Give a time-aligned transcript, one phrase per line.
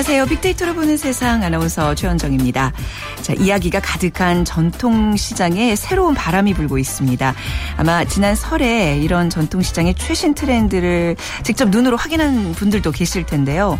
[0.00, 0.24] 안녕하세요.
[0.24, 2.72] 빅데이터로 보는 세상 아나운서 최현정입니다.
[3.20, 7.34] 자, 이야기가 가득한 전통시장에 새로운 바람이 불고 있습니다.
[7.76, 13.78] 아마 지난 설에 이런 전통시장의 최신 트렌드를 직접 눈으로 확인한 분들도 계실 텐데요.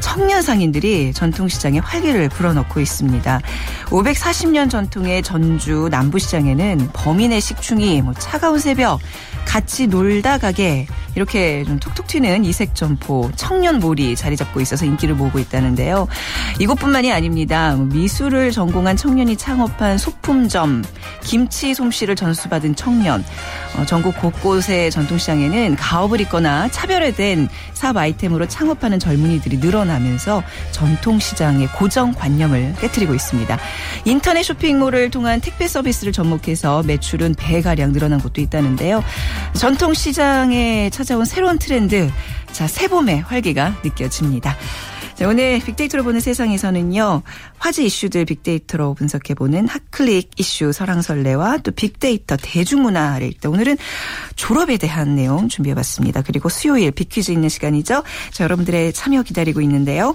[0.00, 3.40] 청년 상인들이 전통시장에 활기를 불어넣고 있습니다.
[3.90, 9.00] 540년 전통의 전주 남부시장에는 범인의 식충이 뭐 차가운 새벽,
[9.48, 15.14] 같이 놀다 가게 이렇게 좀 톡톡 튀는 이색 점포 청년 몰이 자리 잡고 있어서 인기를
[15.14, 16.06] 모으고 있다는데요.
[16.60, 17.74] 이것뿐만이 아닙니다.
[17.74, 20.84] 뭐 미술을 전공한 청년이 창업한 소품점,
[21.24, 23.24] 김치 솜씨를 전수받은 청년,
[23.76, 33.14] 어, 전국 곳곳의 전통시장에는 가업을 잇거나 차별화된 사업 아이템으로 창업하는 젊은이들이 늘어나면서 전통시장의 고정관념을 깨뜨리고
[33.14, 33.58] 있습니다.
[34.04, 39.02] 인터넷 쇼핑몰을 통한 택배 서비스를 접목해서 매출은 배가량 늘어난 곳도 있다는데요.
[39.54, 42.10] 전통시장에 찾아온 새로운 트렌드,
[42.52, 44.56] 자, 새봄의 활기가 느껴집니다.
[45.18, 47.22] 자, 오늘 빅데이터로 보는 세상에서는요,
[47.58, 53.50] 화제 이슈들 빅데이터로 분석해보는 hot click 이슈 설왕설래와 또 빅데이터 대중문화를 읽다.
[53.50, 53.78] 오늘은
[54.36, 56.22] 졸업에 대한 내용 준비해봤습니다.
[56.22, 58.04] 그리고 수요일 빅퀴즈 있는 시간이죠.
[58.30, 60.14] 자, 여러분들의 참여 기다리고 있는데요.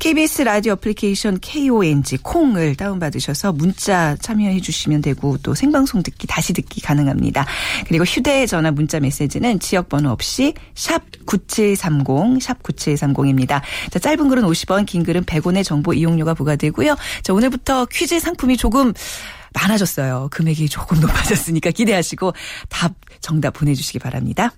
[0.00, 6.82] KBS 라디오 어플리케이션 KONG 콩을 다운받으셔서 문자 참여해 주시면 되고 또 생방송 듣기 다시 듣기
[6.82, 7.46] 가능합니다.
[7.88, 13.62] 그리고 휴대전화 문자 메시지는 지역번호 없이 샵 9730, 샵 9730입니다.
[13.90, 16.96] 자, 짧은 글은 50원, 긴 글은 100원의 정보 이용료가 부과되고요.
[17.22, 18.92] 자, 오늘부터 퀴즈 상품이 조금
[19.54, 20.28] 많아졌어요.
[20.30, 22.34] 금액이 조금 높아졌으니까 기대하시고
[22.68, 24.52] 답 정답 보내주시기 바랍니다.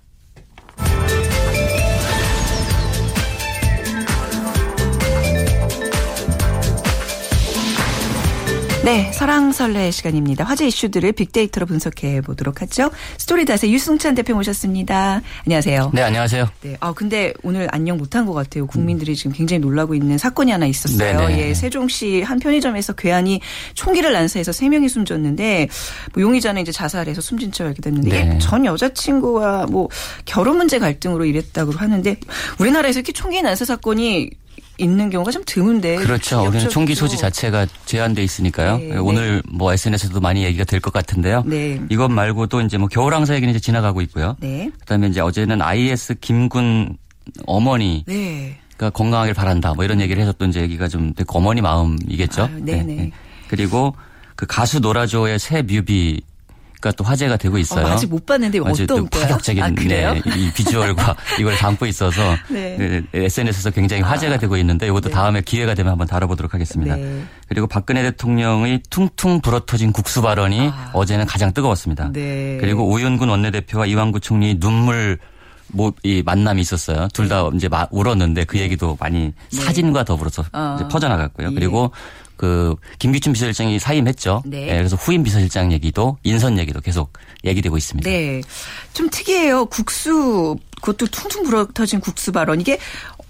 [8.89, 10.43] 네, 설왕설래 시간입니다.
[10.43, 12.89] 화제 이슈들을 빅데이터로 분석해 보도록 하죠.
[13.19, 15.21] 스토리닷의 유승찬 대표 모셨습니다.
[15.45, 15.91] 안녕하세요.
[15.93, 16.49] 네, 안녕하세요.
[16.61, 18.65] 네, 아 근데 오늘 안녕 못한 것 같아요.
[18.65, 21.19] 국민들이 지금 굉장히 놀라고 있는 사건이 하나 있었어요.
[21.19, 21.37] 네네.
[21.39, 23.41] 예, 세종시 한 편의점에서 괴한이
[23.75, 25.67] 총기를 난사해서 세 명이 숨졌는데
[26.15, 28.39] 뭐 용의자는 이제 자살해서 숨진 채 알게 됐는데 네.
[28.39, 29.87] 전 여자친구와 뭐
[30.25, 32.17] 결혼 문제 갈등으로 이랬다고 하는데
[32.57, 34.31] 우리나라에서 이렇게 총기 난사 사건이
[34.79, 36.41] 있는 경우가 좀 드문데 그렇죠.
[36.47, 36.69] 우리는.
[36.69, 38.77] 총기 소지 자체가 제한돼 있으니까요.
[38.77, 41.43] 네, 오늘 뭐 SNS에도 많이 얘기가 될 것 같은데요.
[41.45, 41.79] 네.
[41.89, 44.37] 이것 말고도 이제 뭐 겨울항사 얘기는 이제 지나가고 있고요.
[44.39, 44.71] 네.
[44.79, 46.97] 그다음에 이제 어제는 IS 김군
[47.45, 48.57] 어머니가 네.
[48.77, 49.73] 건강하길 바란다.
[49.73, 52.43] 뭐 이런 얘기를 해서 또 이제 얘기가 좀 됐고 어머니 마음이겠죠.
[52.43, 53.11] 아유, 네네.
[53.49, 53.93] 그리고
[54.35, 56.21] 그 가수 노라조의 새 뮤비가
[56.95, 57.85] 또 화제가 되고 있어요.
[57.85, 59.27] 어, 아직 못 봤는데 아주 또 어떤 거야?
[59.27, 59.69] 파격적인 아?
[59.69, 62.77] 네, 이 비주얼과 이걸 담고 있어서 네.
[62.77, 65.13] 네, SNS에서 굉장히 화제가 되고 있는데 이것도 네.
[65.13, 66.95] 다음에 기회가 되면 한번 다뤄보도록 하겠습니다.
[66.95, 67.21] 네.
[67.49, 70.91] 그리고 박근혜 대통령의 퉁퉁 불어터진 국수 발언이 아.
[70.93, 72.11] 어제는 가장 뜨거웠습니다.
[72.13, 72.57] 네.
[72.61, 75.17] 그리고 우윤군 원내대표와 이완구 총리 눈물
[75.71, 77.09] 뭐, 이 만남이 있었어요.
[77.13, 80.49] 둘 다 이제 마- 울었는데 그 얘기도 많이 사진과 더불어서 네.
[80.53, 80.77] 아.
[80.79, 81.49] 이제 퍼져나갔고요.
[81.49, 81.53] 예.
[81.53, 81.91] 그리고
[82.39, 84.43] 그 김기춘 비서실장이 사임했죠.
[84.45, 84.69] 네.
[84.69, 87.11] 예, 그래서 후임 비서실장 얘기도 인선 얘기도 계속
[87.43, 88.09] 얘기되고 있습니다.
[88.09, 88.41] 네.
[88.93, 89.65] 좀 특이해요.
[89.65, 92.61] 국수, 그것도 퉁퉁 불어 터진 국수 발언.
[92.61, 92.79] 이게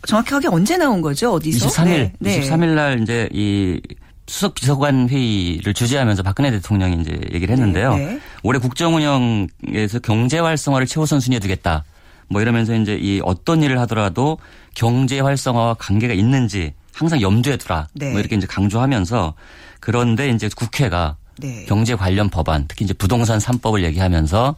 [0.05, 1.33] 정확하게 언제 나온 거죠?
[1.33, 1.69] 어디서?
[1.69, 2.13] 23일, 네.
[2.19, 2.39] 네.
[2.39, 3.81] 23일 날 이제 이
[4.27, 7.95] 수석 비서관 회의를 주재하면서 박근혜 대통령이 이제 얘기를 했는데요.
[7.95, 8.19] 네, 네.
[8.43, 11.83] 올해 국정 운영에서 경제 활성화를 최우선 순위에 두겠다.
[12.27, 14.37] 뭐 이러면서 이제 이 어떤 일을 하더라도
[14.75, 17.87] 경제 활성화와 관계가 있는지 항상 염두에 두라.
[17.93, 18.11] 네.
[18.11, 19.33] 뭐 이렇게 이제 강조하면서
[19.79, 21.65] 그런데 이제 국회가 네.
[21.65, 24.55] 경제 관련 법안, 특히 이제 부동산 3법을 얘기하면서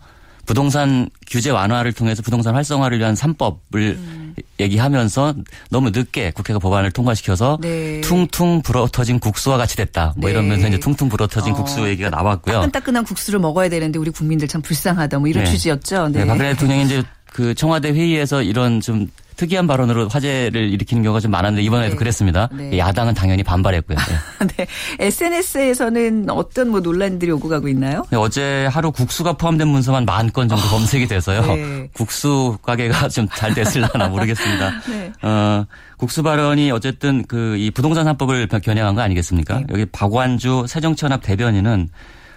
[0.47, 4.35] 부동산 규제 완화를 통해서 부동산 활성화를 위한 3법을 음.
[4.59, 5.35] 얘기하면서
[5.69, 8.02] 너무 늦게 국회가 법안을 통과시켜서 네.
[8.02, 10.13] 퉁퉁 불어터진 국수와 같이 됐다.
[10.18, 10.34] 뭐 네.
[10.34, 11.56] 이러면서 이제 퉁퉁 불어터진 어.
[11.56, 12.56] 국수 얘기가 나왔고요.
[12.56, 15.19] 따끈따끈한 국수를 먹어야 되는데 우리 국민들 참 불쌍하다.
[15.19, 15.52] 뭐 이런 네.
[15.52, 16.09] 취지였죠.
[16.09, 16.22] 네.
[16.22, 19.07] 네, 박근혜 대통령이 이제 그 청와대 회의에서 이런 좀
[19.37, 21.97] 특이한 발언으로 화제를 일으키는 경우가 좀 많았는데 이번에도 네.
[21.97, 22.49] 그랬습니다.
[22.51, 22.78] 네.
[22.78, 23.97] 야당은 당연히 반발했고요.
[23.97, 24.47] 네.
[24.57, 24.67] 네.
[24.99, 28.05] SNS에서는 어떤 뭐 논란들이 오고 가고 있나요?
[28.11, 31.41] 네, 어제 하루 국수가 포함된 문서만 만 건 정도 검색이 돼서요.
[31.55, 31.89] 네.
[31.93, 34.72] 국수 가게가 좀 잘 됐을라나 모르겠습니다.
[34.89, 35.11] 네.
[35.23, 35.66] 어,
[35.97, 39.59] 국수 발언이 어쨌든 그 이 부동산 3법을 겨냥한 거 아니겠습니까?
[39.59, 39.66] 네.
[39.72, 41.89] 여기 박완주 새정치연합 대변인은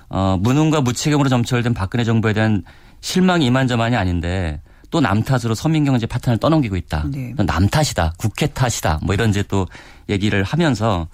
[0.08, 2.62] 어, 무능과 무책임으로 점철된 박근혜 정부에 대한
[3.00, 4.60] 실망이 이만저만이 아닌데
[4.94, 7.06] 또 남 탓으로 서민경제 파탄을 떠넘기고 있다.
[7.10, 7.34] 네.
[7.36, 8.14] 남 탓이다.
[8.16, 9.00] 국회 탓이다.
[9.02, 9.66] 뭐 이런 이제 또
[10.08, 11.08] 얘기를 하면서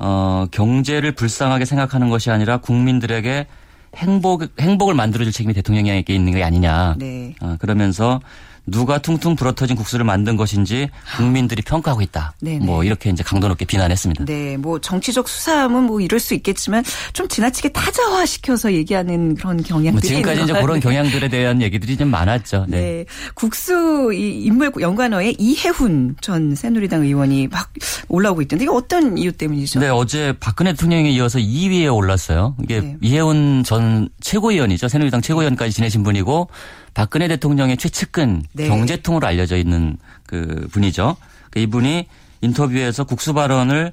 [0.00, 3.46] 어, 경제를 불쌍하게 생각하는 것이 아니라 국민들에게
[3.94, 6.96] 행복, 행복을 만들어줄 책임이 대통령에게 있는 게 아니냐.
[6.98, 7.36] 네.
[7.40, 8.20] 어, 그러면서
[8.66, 12.34] 누가 퉁퉁 불어터진 국수를 만든 것인지 국민들이 평가하고 있다.
[12.40, 12.64] 네네.
[12.64, 14.24] 뭐 이렇게 이제 강도 높게 비난했습니다.
[14.24, 20.00] 네, 뭐 정치적 수사함은 뭐 이럴 수 있겠지만 좀 지나치게 타자화시켜서 얘기하는 그런 경향들이 뭐
[20.00, 20.80] 지금까지 이제 그런.
[20.80, 22.66] 경향들에 대한 얘기들이 좀 많았죠.
[22.68, 22.80] 네.
[22.80, 23.04] 네.
[23.34, 27.72] 국수 이 인물 연관어에 이해훈 전 새누리당 의원이 막
[28.08, 29.80] 올라오고 있던데 이게 어떤 이유 때문이죠?
[29.80, 32.56] 네, 어제 박근혜 대통령에 이어서 2위에 올랐어요.
[32.62, 32.96] 이게 네.
[33.00, 34.88] 이해훈 전 최고위원이죠.
[34.88, 36.48] 새누리당 최고위원까지 지내신 분이고
[36.94, 38.68] 박근혜 대통령의 최측근 네.
[38.68, 39.96] 경제통으로 알려져 있는
[40.26, 41.16] 그 분이죠.
[41.50, 42.06] 그 이분이
[42.40, 43.92] 인터뷰에서 국수 발언을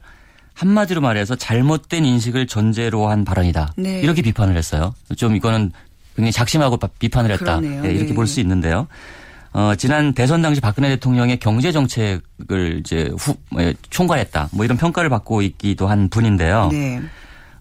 [0.54, 3.74] 한마디로 말해서 잘못된 인식을 전제로 한 발언이다.
[3.78, 4.00] 네.
[4.02, 4.96] 이렇게 비판을 했어요.
[5.16, 5.72] 좀 이거는
[6.16, 7.60] 굉장히 작심하고 바- 비판을 했다.
[7.60, 7.82] 그러네요.
[7.84, 8.14] 네, 이렇게 네.
[8.16, 8.88] 볼수 있는데요.
[9.54, 14.50] 어, 지난 대선 당시 박근혜 대통령의 경제 정책을 이제 후, 예, 총괄했다.
[14.52, 16.70] 뭐 이런 평가를 받고 있기도 한 분인데요.
[16.72, 17.02] 네.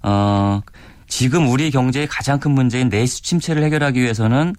[0.03, 0.61] 어,
[1.09, 4.55] 지금 우리 경제의 가장 큰 문제인 내수 침체를 해결하기 위해서는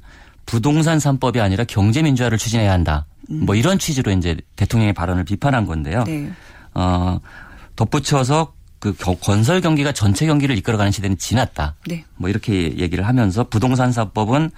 [0.58, 3.06] 부동산 3법이 아니라 경제 민주화를 추진해야 한다.
[3.30, 6.04] 뭐 이런 취지로 이제 대통령의 발언을 비판한 건데요.
[6.06, 6.32] 네.
[6.74, 7.20] 어,
[7.76, 11.76] 덧붙여서 그 겨- 건설 경기가 전체 경기를 이끌어가는 시대는 지났다.
[11.88, 12.06] 네.
[12.16, 14.52] 뭐 이렇게 얘기를 하면서 부동산 3법은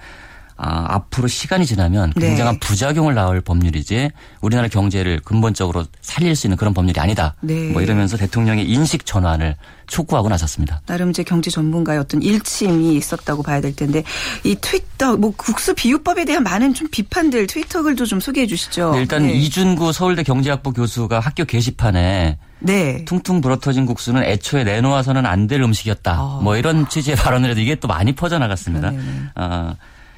[0.62, 2.28] 아, 앞으로 시간이 지나면 네.
[2.28, 4.10] 굉장한 부작용을 낳을 법률이지
[4.42, 7.34] 우리나라 경제를 근본적으로 살릴 수 있는 그런 법률이 아니다.
[7.40, 7.70] 네.
[7.70, 10.82] 뭐 이러면서 대통령의 인식 전환을 촉구하고 나섰습니다.
[10.86, 14.04] 나름 이제 경제 전문가의 어떤 일침이 있었다고 봐야 될 텐데
[14.44, 18.92] 이 트위터 뭐 국수 비유법에 대한 많은 좀 비판들 트위터 글도 좀 소개해 주시죠.
[18.92, 19.32] 네, 일단 네.
[19.32, 23.04] 이준구 서울대 경제학부 교수가 학교 게시판에 네.
[23.06, 26.12] 퉁퉁 불어터진 국수는 애초에 내놓아서는 안 될 음식이었다.
[26.12, 26.40] 아.
[26.42, 28.92] 뭐 이런 취지의 발언을 해도 이게 또 많이 퍼져나갔습니다.
[29.34, 29.74] 아,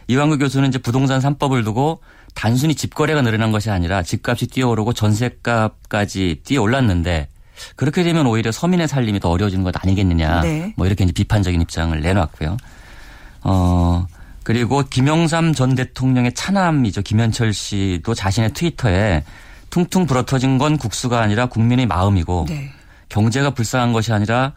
[0.08, 2.00] 이완구 교수는 이제 부동산 3법을 두고
[2.34, 7.28] 단순히 집거래가 늘어난 것이 아니라 집값이 뛰어오르고 전세값까지 뛰어올랐는데
[7.76, 10.40] 그렇게 되면 오히려 서민의 살림이 더 어려워지는 것 아니겠느냐.
[10.42, 10.74] 네.
[10.76, 12.56] 뭐 이렇게 이제 비판적인 입장을 내놨고요.
[13.44, 14.06] 어,
[14.42, 17.02] 그리고 김영삼 전 대통령의 차남이죠.
[17.02, 19.24] 김현철 씨도 자신의 트위터에
[19.70, 22.70] 퉁퉁 불어터진 건 국수가 아니라 국민의 마음이고 네.
[23.08, 24.52] 경제가 불쌍한 것이 아니라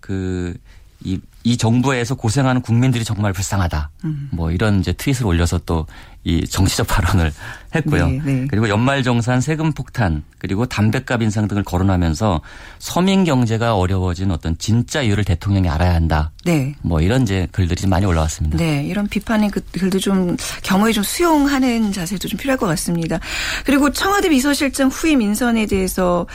[0.00, 0.56] 그
[1.04, 3.90] 이, 이 정부에서 고생하는 국민들이 정말 불쌍하다.
[4.02, 4.28] 음.
[4.32, 5.86] 뭐 이런 이제 트윗을 올려서 또
[6.26, 7.32] 이 정치적 발언을
[7.72, 8.08] 했고요.
[8.08, 8.46] 네, 네.
[8.50, 12.40] 그리고 연말 정산 세금 폭탄 그리고 담배값 인상 등을 거론하면서
[12.80, 16.32] 서민 경제가 어려워진 어떤 진짜 이유를 대통령이 알아야 한다.
[16.44, 16.74] 네.
[16.82, 18.58] 뭐 이런 이제 글들이 좀 많이 올라왔습니다.
[18.58, 23.20] 네, 이런 비판의 그 글도 좀 겸허히 좀 수용하는 자세도 좀 필요할 것 같습니다.
[23.64, 26.26] 그리고 청와대 비서실장 후임 인선에 대해서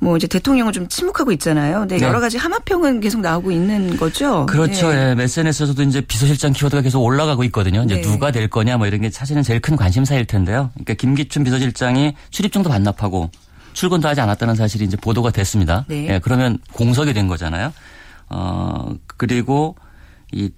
[0.00, 1.80] 뭐 이제 대통령은 좀 침묵하고 있잖아요.
[1.80, 2.06] 근데 네.
[2.06, 4.46] 여러 가지 함합평은 계속 나오고 있는 거죠.
[4.46, 4.92] 그렇죠.
[4.92, 5.14] 네.
[5.18, 5.22] 예.
[5.22, 7.82] SNS에서도 이제 비서실장 키워드가 계속 올라가고 있거든요.
[7.82, 8.02] 이제 네.
[8.02, 10.70] 누가 될 거냐 뭐 이런 게 사실 은 제일 큰 관심사일 텐데요.
[10.74, 13.30] 그러니까 김기춘 비서실장이 출입증도 반납하고
[13.72, 15.84] 출근도 하지 않았다는 사실이 이제 보도가 됐습니다.
[15.88, 16.08] 네.
[16.08, 17.72] 예, 그러면 공석이 된 거잖아요.
[18.28, 19.76] 어, 그리고
[20.32, 20.50] 이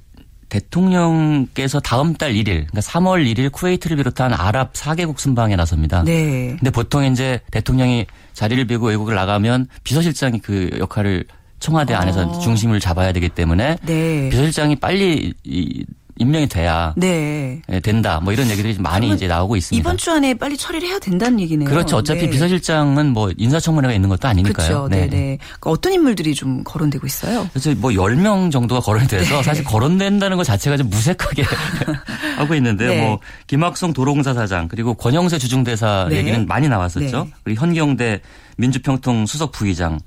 [0.49, 6.03] 대통령께서 다음 달 1일, 그러니까 3월 1일 쿠웨이트를 비롯한 아랍 4개국 순방에 나섭니다.
[6.03, 6.57] 네.
[6.59, 11.25] 근데 보통 이제 대통령이 자리를 비고 외국을 나가면 비서실장이 그 역할을
[11.61, 12.39] 청와대 안에서 어.
[12.41, 14.29] 중심을 잡아야 되기 때문에 네.
[14.31, 15.85] 비서실장이 빨리 이
[16.21, 17.63] 임명이 돼야 네.
[17.71, 18.21] 예, 된다.
[18.23, 19.81] 뭐 이런 얘기들이 좀 많이 이제 나오고 있습니다.
[19.81, 21.69] 이번 주 안에 빨리 처리를 해야 된다는 얘기네요.
[21.69, 21.97] 그렇죠.
[21.97, 22.31] 어차피 네.
[22.31, 24.67] 비서실장은 뭐 인사청문회가 있는 것도 아니니까요.
[24.69, 24.89] 그렇죠.
[24.89, 25.39] 네, 네.
[25.39, 27.49] 그러니까 어떤 인물들이 좀 거론되고 있어요?
[27.53, 29.43] 그래서 뭐 10명 정도가 거론이 돼서 네.
[29.43, 31.43] 사실 거론된다는 것 자체가 좀 무색하게
[32.37, 32.91] 하고 있는데요.
[32.91, 33.01] 네.
[33.07, 36.19] 뭐 김학성 도로공사 사장 그리고 권영세 주중대사 네.
[36.19, 37.25] 얘기는 많이 나왔었죠.
[37.25, 37.31] 네.
[37.45, 38.21] 그리고 현경대
[38.59, 39.99] 민주평통 수석 부의장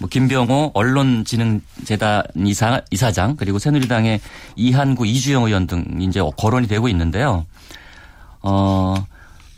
[0.00, 4.20] 뭐 김병호 언론진흥재단 이사, 이사장 그리고 새누리당의
[4.56, 7.46] 이한구 이주영 의원 등 이제 거론이 되고 있는데요.
[8.42, 8.94] 어,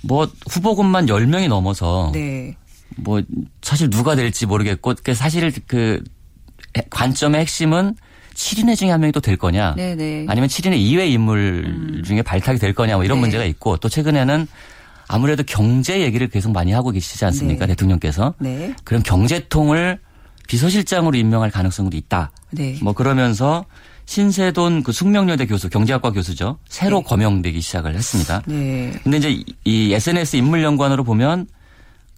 [0.03, 2.57] 뭐 후보군만 10명이 넘어서 네.
[2.97, 3.23] 뭐
[3.63, 6.03] 사실 누가 될지 모르겠고 그 사실 그
[6.89, 7.95] 관점의 핵심은
[8.35, 10.25] 7인회 중에 한 명이 또 될 거냐 네, 네.
[10.29, 13.23] 아니면 7인회 이외 인물 중에 발탁이 될 거냐 뭐 이런 네.
[13.23, 14.47] 문제가 있고 또 최근에는
[15.09, 17.73] 아무래도 경제 얘기를 계속 많이 하고 계시지 않습니까 네.
[17.73, 18.75] 대통령께서 네.
[18.85, 19.99] 그럼 경제통을
[20.51, 22.77] 비서실장으로 임명할 가능성도 있다 네.
[22.83, 23.65] 뭐 그러면서
[24.07, 27.05] 신세돈 그 숙명여대 교수 경제학과 교수죠 새로 네.
[27.05, 28.43] 거명되기 시작을 했습니다.
[28.47, 28.93] 네.
[29.05, 31.47] 근데 이제 이- 이 SNS 인물 연관으로 보면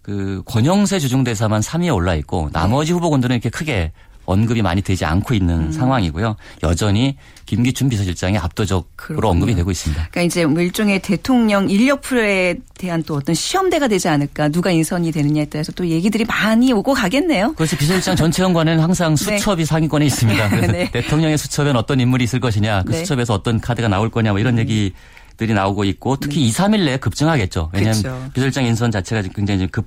[0.01, 3.91] 그 권영세 주중대사만 3위에 올라 있고 나머지 후보군들은 이렇게 크게
[4.25, 5.71] 언급이 많이 되지 않고 있는 음.
[5.71, 6.35] 상황이고요.
[6.63, 9.29] 여전히 김기춘 비서실장이 압도적으로 그렇군요.
[9.29, 10.07] 언급이 되고 있습니다.
[10.11, 15.45] 그러니까 이제 뭐 일종의 대통령 인력풀에 대한 또 어떤 시험대가 되지 않을까 누가 인선이 되느냐에
[15.45, 17.53] 따라서 또 얘기들이 많이 오고 가겠네요.
[17.55, 19.37] 그래서 비서실장 전체연관에는 항상 네.
[19.37, 20.49] 수첩이 상위권에 있습니다.
[20.71, 20.91] 네.
[20.91, 22.99] 대통령의 수첩에는 어떤 인물이 있을 것이냐, 그 네.
[22.99, 23.03] 음.
[23.03, 24.93] 수첩에서 어떤 카드가 나올 거냐, 뭐 이런 얘기
[25.35, 27.71] 들이 나오고 있고 특히 2, 3일 내에 급증하겠죠.
[27.73, 28.29] 왜냐하면 그렇죠.
[28.33, 29.83] 비서실장 인선 자체가 굉장히 좀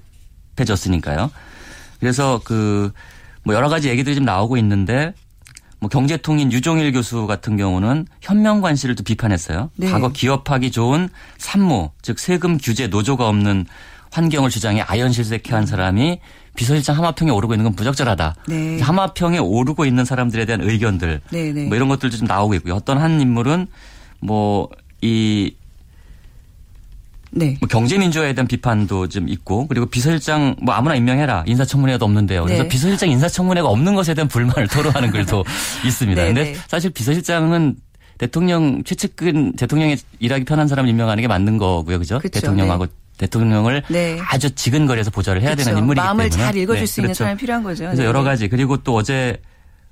[0.56, 1.30] 급해졌으니까요.
[2.00, 2.92] 그래서 그
[3.46, 5.14] 뭐 여러 가지 얘기들이 좀 나오고 있는데
[5.78, 9.70] 뭐 경제통인 유종일 교수 같은 경우는 현명관 씨를 또 비판했어요.
[9.76, 9.88] 네.
[9.88, 13.66] 과거 기업하기 좋은 산무, 즉 세금 규제 노조가 없는
[14.10, 16.18] 환경을 주장해 아연실색해 한 사람이
[16.56, 18.34] 비서실장 하마평에 오르고 있는 건 부적절하다.
[18.48, 18.80] 네.
[18.80, 21.66] 하마평에 오르고 있는 사람들에 대한 의견들 네, 네.
[21.66, 22.74] 뭐 이런 것들도 좀 나오고 있고요.
[22.74, 23.68] 어떤 한 인물은
[24.20, 24.68] 뭐
[25.02, 25.54] 이
[27.36, 27.56] 네.
[27.60, 32.44] 뭐 경제민주화에 대한 비판도 좀 있고 그리고 비서실장 뭐 아무나 임명해라 인사청문회도 없는데요.
[32.44, 32.68] 그래서 네.
[32.68, 35.44] 비서실장 인사청문회가 없는 것에 대한 불만을 토로하는 글도
[35.84, 36.22] 있습니다.
[36.22, 36.58] 네, 근데 네.
[36.66, 37.76] 사실 비서실장은
[38.16, 41.98] 대통령 최측근 대통령의 일하기 편한 사람을 임명하는 게 맞는 거고요.
[41.98, 42.18] 그죠?
[42.18, 42.40] 그렇죠.
[42.40, 42.92] 대통령하고 네.
[43.18, 44.18] 대통령을 네.
[44.30, 45.70] 아주 지근거리에서 보좌를 해야 그렇죠.
[45.70, 46.86] 되는 인물이기 때문에 마음을 잘 읽어줄 네.
[46.86, 47.24] 수 있는 그렇죠.
[47.24, 47.84] 사람이 필요한 거죠.
[47.84, 49.36] 그래서 여러 가지 그리고 또 어제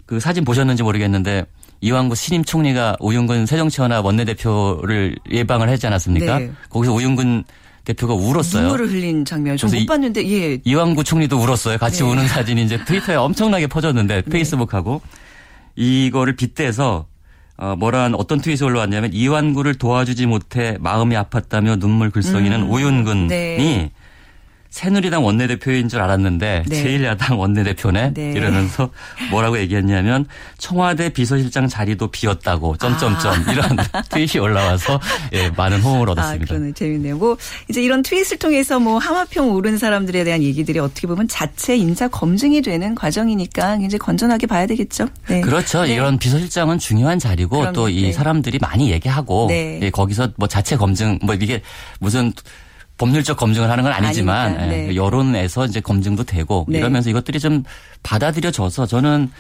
[0.06, 1.44] 그 사진 보셨는지 모르겠는데
[1.84, 6.38] 이왕구 신임 총리가 오윤근 새정치연합 원내대표를 예방을 하지 않았습니까?
[6.38, 6.50] 네.
[6.70, 7.44] 거기서 오윤근
[7.84, 8.62] 대표가 울었어요.
[8.62, 10.58] 눈물을 흘린 장면 좀못 봤는데 예.
[10.64, 11.76] 이왕구 총리도 울었어요.
[11.76, 12.10] 같이 네.
[12.10, 14.30] 우는 사진이 이제 트위터에 엄청나게 퍼졌는데 네.
[14.30, 15.02] 페이스북하고
[15.76, 17.04] 이거를 빗대서
[17.58, 22.70] 어, 뭐란 어떤 트윗이 올라왔냐면 이완구를 도와주지 못해 마음이 아팠다며 눈물 글썽이는 음.
[22.70, 23.90] 오윤근이 네.
[24.75, 26.85] 새누리당 원내대표인 줄 알았는데 네.
[26.85, 28.33] 제1야당 원내대표네 네.
[28.33, 28.90] 이러면서
[29.31, 30.26] 뭐라고 얘기했냐면
[30.59, 33.52] 청와대 비서실장 자리도 비었다고 점점점 아.
[33.52, 33.76] 이런
[34.11, 34.99] 트윗이 올라와서
[35.33, 36.54] 예, 많은 호응을 아, 얻었습니다.
[36.57, 37.19] 아, 그러네 재밌네요.
[37.19, 37.37] 뭐
[37.71, 42.61] 이제 이런 트윗을 통해서 뭐 하마평 오른 사람들에 대한 얘기들이 어떻게 보면 자체 인사 검증이
[42.62, 45.07] 되는 과정이니까 이제 건전하게 봐야 되겠죠.
[45.28, 45.40] 네.
[45.40, 45.85] 그렇죠.
[45.85, 45.95] 네.
[45.95, 48.12] 이런 비서실장은 중요한 자리고 또이 네.
[48.12, 49.78] 사람들이 많이 얘기하고 네.
[49.83, 51.62] 예, 거기서 뭐 자체 검증 뭐 이게
[52.00, 52.33] 무슨
[52.98, 54.88] 법률적 검증을 하는 건 아니지만 아니까, 네.
[54.90, 56.78] 예, 여론에서 이제 검증도 되고 네.
[56.78, 57.64] 이러면서 이것들이 좀
[58.02, 59.30] 받아들여져서 저는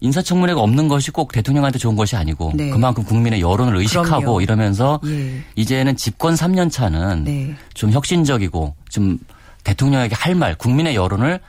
[0.00, 2.70] 인사청문회가 없는 것이 꼭 대통령한테 좋은 것이 아니고 네.
[2.70, 4.40] 그만큼 국민의 여론을 의식하고 그럼요.
[4.40, 5.42] 이러면서 예.
[5.56, 7.54] 이제는 집권 3년 차는 네.
[7.74, 9.18] 좀 혁신적이고 좀
[9.62, 11.40] 대통령에게 할 말, 국민의 여론을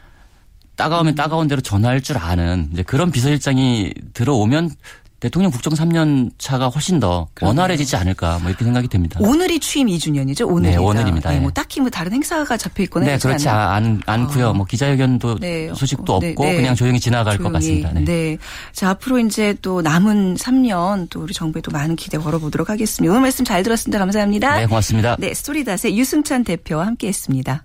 [0.75, 1.15] 따가우면 음.
[1.15, 4.71] 따가운 대로 전할 줄 아는 이제 그런 비서실장이 들어오면
[5.19, 9.19] 대통령 국정 3년 차가 훨씬 더 원활해지지 않을까 뭐 이렇게 생각이 됩니다.
[9.21, 10.47] 오늘이 취임 2주년이죠.
[10.47, 11.31] 오늘이 네, 오늘입니다.
[11.31, 14.49] 네, 뭐 딱히 뭐 다른 행사가 잡혀 있거나 네, 그렇지 않, 않고요.
[14.49, 14.53] 어.
[14.53, 15.71] 뭐 기자회견도 네.
[15.73, 16.55] 소식도 네, 없고 네.
[16.57, 17.51] 그냥 조용히 지나갈 조용히.
[17.51, 17.91] 것 같습니다.
[17.93, 18.03] 네.
[18.03, 18.37] 네.
[18.73, 23.11] 자 앞으로 이제 또 남은 3년 또 우리 정부에 또 많은 기대 걸어보도록 하겠습니다.
[23.11, 23.99] 오늘 말씀 잘 들었습니다.
[23.99, 24.57] 감사합니다.
[24.57, 25.15] 네, 고맙습니다.
[25.19, 27.63] 네, 스토리닷의 유승찬 대표와 함께했습니다.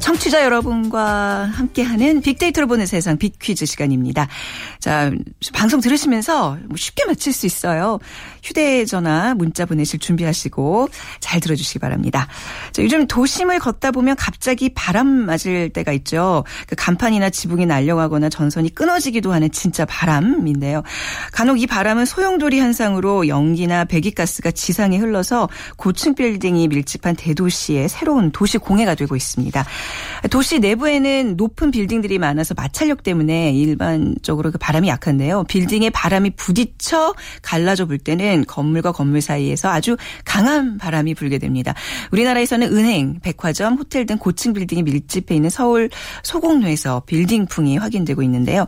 [0.00, 4.28] 청취자 여러분과 함께하는 빅데이터로 보는 세상 빅퀴즈 시간입니다.
[4.88, 5.12] 자,
[5.52, 7.98] 방송 들으시면서 뭐 쉽게 맞힐 수 있어요.
[8.42, 10.88] 휴대전화 문자 보내실 준비하시고
[11.20, 12.26] 잘 들어주시기 바랍니다.
[12.72, 16.44] 자, 요즘 도심을 걷다 보면 갑자기 바람 맞을 때가 있죠.
[16.66, 20.82] 그 간판이나 지붕이 날려가거나 전선이 끊어지기도 하는 진짜 바람인데요.
[21.32, 28.56] 간혹 이 바람은 소용돌이 현상으로 연기나 배기가스가 지상에 흘러서 고층 빌딩이 밀집한 대도시의 새로운 도시
[28.56, 29.66] 공해가 되고 있습니다.
[30.30, 35.44] 도시 내부에는 높은 빌딩들이 많아서 마찰력 때문에 일반적으로 그 바람 이 약한데요.
[35.44, 41.74] 빌딩에 바람이 부딪혀 갈라져 불 때는 건물과 건물 사이에서 아주 강한 바람이 불게 됩니다.
[42.12, 45.90] 우리나라에서는 은행, 백화점, 호텔 등 고층 빌딩이 밀집해 있는 서울
[46.22, 48.66] 소공로에서 빌딩풍이 확인되고 있는데요.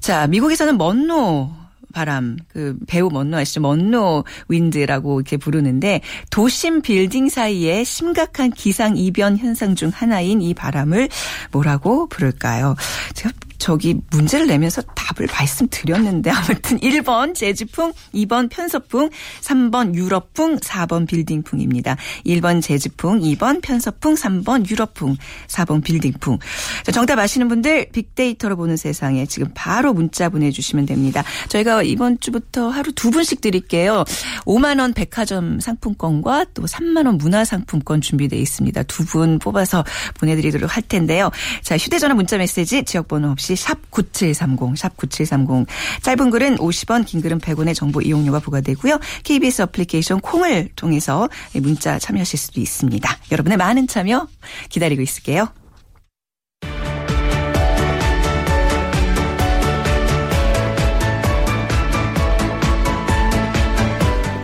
[0.00, 1.50] 자, 미국에서는 먼로
[1.92, 3.60] 바람, 그 배우 먼로 아시죠?
[3.60, 11.08] 먼로 윈드라고 이렇게 부르는데 도심 빌딩 사이에 심각한 기상 이변 현상 중 하나인 이 바람을
[11.50, 12.76] 뭐라고 부를까요?
[13.14, 19.10] 제가 저기 문제를 내면서 답을 말씀드렸는데 아무튼 1번 재지풍, 2번 편서풍,
[19.42, 21.96] 3번 유럽풍, 4번 빌딩풍입니다.
[22.24, 25.16] 1번 재지풍, 2번 편서풍, 3번 유럽풍,
[25.48, 26.38] 4번 빌딩풍.
[26.84, 31.24] 자, 정답 아시는 분들 빅데이터로 보는 세상에 지금 바로 문자 보내주시면 됩니다.
[31.48, 34.04] 저희가 이번 주부터 하루 두 분씩 드릴게요.
[34.44, 38.82] 5만 원 백화점 상품권과 또 3만 원 문화 상품권 준비되어 있습니다.
[38.84, 39.84] 두 분 뽑아서
[40.20, 41.30] 보내드리도록 할 텐데요.
[41.62, 45.66] 자 휴대전화 문자 메시지 지역번호 없이 없이 샵 9730, 샵 9730.
[46.02, 48.98] 짧은 글은 50원, 긴 글은 100원의 정보 이용료가 부과되고요.
[49.24, 53.08] KBS 어플리케이션 콩을 통해서 문자 참여하실 수도 있습니다.
[53.32, 54.28] 여러분의 많은 참여
[54.68, 55.48] 기다리고 있을게요.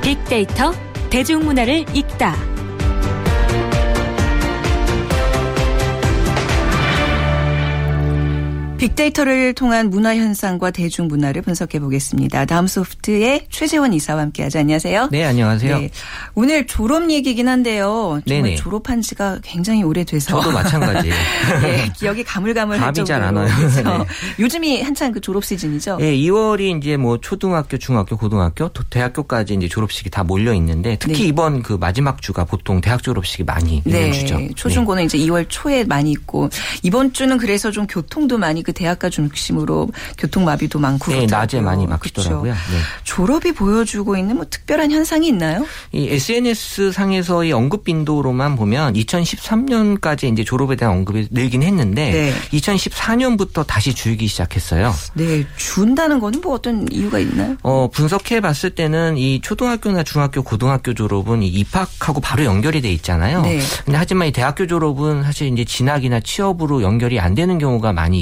[0.03, 0.73] 빅데이터
[1.11, 2.54] 대중문화를 읽다.
[8.85, 12.45] 빅데이터를 통한 문화 현상과 대중 문화를 분석해 보겠습니다.
[12.45, 14.59] 다음 소프트의 최재원 이사와 함께하죠.
[14.59, 15.09] 안녕하세요.
[15.11, 15.79] 네, 안녕하세요.
[15.79, 15.91] 네.
[16.35, 18.21] 오늘 졸업 얘기긴 한데요.
[18.27, 18.57] 네네.
[18.57, 21.15] 졸업한 지가 굉장히 오래돼서 저도 마찬가지예요.
[21.63, 23.05] 네, 기억이 가물가물할 정도로.
[23.07, 23.49] 잘안 와요.
[23.49, 24.43] 네.
[24.43, 25.97] 요즘이 한창 그 졸업 시즌이죠.
[25.97, 31.29] 네, 2월이 이제 뭐 초등학교, 중학교, 고등학교, 대학교까지 이제 졸업식이 다 몰려 있는데 특히 네.
[31.29, 34.13] 이번 그 마지막 주가 보통 대학 졸업식이 많이 있는 네.
[34.13, 34.39] 주죠.
[34.55, 36.51] 초중고는 이제 2월 초에 많이 있고
[36.83, 39.89] 이번 주는 그래서 좀 교통도 많이 그 대학가 중심으로
[40.19, 42.53] 교통마비도 많고 네, 낮에 많이 막히더라고요.
[42.53, 42.59] 네.
[43.05, 45.65] 졸업이 보여주고 있는 뭐 특별한 현상이 있나요?
[45.93, 52.33] 이 SNS 상에서의 언급 빈도로만 보면 2013년까지 이제 졸업에 대한 언급이 늘긴 했는데 네.
[52.59, 54.93] 2014년부터 다시 줄기 시작했어요.
[55.15, 57.57] 네, 준다는 거는 뭐 어떤 이유가 있나요?
[57.63, 63.43] 어, 분석해 봤을 때는 이 초등학교나 중학교, 고등학교 졸업은 입학하고 바로 연결이 돼 있잖아요.
[63.43, 63.61] 네.
[63.85, 68.21] 근데 하지만 이 대학교 졸업은 사실 이제 진학이나 취업으로 연결이 안 되는 경우가 많이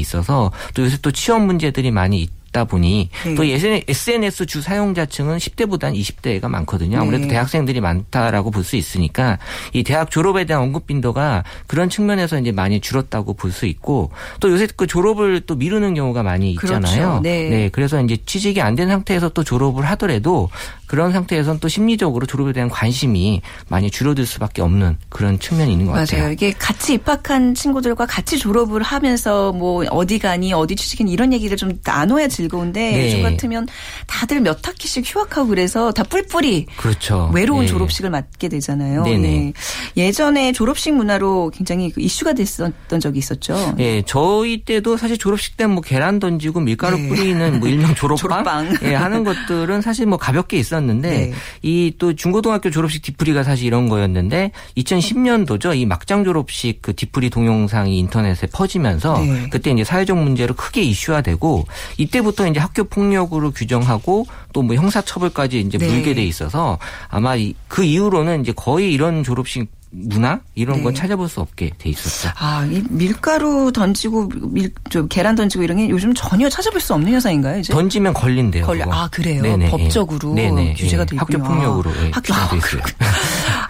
[0.74, 3.34] 또 요새 또 취업 문제들이 많이 있 다 보니 네.
[3.34, 6.98] 또 SNS 주 사용자층은 10대보다는 20대가 많거든요.
[7.00, 7.30] 아무래도 네.
[7.30, 9.38] 대학생들이 많다라고 볼 수 있으니까
[9.72, 14.50] 이 대학 졸업에 대한 언급 빈도가 그런 측면에서 이제 많이 줄었다고 볼 수 있고 또
[14.50, 16.80] 요새 그 졸업을 또 미루는 경우가 많이 있잖아요.
[16.80, 17.20] 그렇죠.
[17.22, 17.48] 네.
[17.48, 17.68] 네.
[17.72, 20.48] 그래서 이제 취직이 안 된 상태에서 또 졸업을 하더라도
[20.86, 25.92] 그런 상태에서는 또 심리적으로 졸업에 대한 관심이 많이 줄어들 수밖에 없는 그런 측면이 있는 것
[25.92, 26.04] 맞아요.
[26.04, 26.20] 같아요.
[26.22, 26.32] 맞아요.
[26.32, 31.78] 이게 같이 입학한 친구들과 같이 졸업을 하면서 뭐 어디 가니 어디 취직인 이런 얘기를 좀
[31.84, 33.06] 나눠야 즐거운데 네.
[33.06, 33.66] 요즘 같으면
[34.06, 37.30] 다들 몇 학기씩 휴학하고 그래서 다 뿔뿔이 그렇죠.
[37.34, 37.66] 외로운 네.
[37.66, 39.02] 졸업식을 맞게 되잖아요.
[39.04, 39.18] 네네.
[39.28, 39.52] 네.
[39.96, 43.74] 예전에 졸업식 문화로 굉장히 그 이슈가 됐었던 적이 있었죠.
[43.76, 47.08] 네, 저희 때도 사실 졸업식 때 뭐 계란 던지고 밀가루 네.
[47.08, 48.78] 뿌리는 뭐 일명 졸업방, 졸업방.
[48.82, 51.32] 예, 하는 것들은 사실 뭐 가볍게 있었는데 네.
[51.62, 55.76] 이또 중고등학교 졸업식 디프리가 사실 이런 거였는데 2010년도죠.
[55.76, 59.48] 이 막장 졸업식 그 디프리 동영상이 인터넷에 퍼지면서 네.
[59.50, 61.66] 그때 이제 사회적 문제로 크게 이슈화되고
[61.98, 65.86] 이때부터 이제 학교 폭력으로 규정하고 또 뭐 형사처벌까지 이제 네.
[65.88, 67.34] 물게 돼 있어서 아마
[67.68, 70.82] 그 이후로는 이제 거의 이런 졸업식 문화 이런 네.
[70.84, 72.32] 건 찾아볼 수 없게 돼 있었죠.
[72.38, 77.12] 아, 이 밀가루 던지고 밀, 좀 계란 던지고 이런 게 요즘 전혀 찾아볼 수 없는
[77.12, 77.58] 현상인가요?
[77.58, 78.64] 이제 던지면 걸린대요.
[78.64, 78.86] 걸려.
[78.90, 79.42] 아 그래요.
[79.42, 79.68] 네네.
[79.68, 80.74] 법적으로 네네.
[80.74, 81.38] 규제가 돼 있군요.
[81.44, 82.82] 학교 폭력으로 예, 학교 아, 있어요.